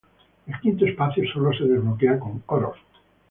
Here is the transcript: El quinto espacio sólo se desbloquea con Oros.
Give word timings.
El 0.47 0.59
quinto 0.59 0.83
espacio 0.87 1.23
sólo 1.31 1.53
se 1.55 1.65
desbloquea 1.65 2.17
con 2.19 2.41
Oros. 2.47 2.79